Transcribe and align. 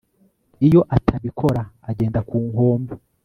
iyo 0.67 0.81
atabikora, 0.95 1.61
agenda 1.89 2.19
ku 2.27 2.37
nkombe 2.49 2.93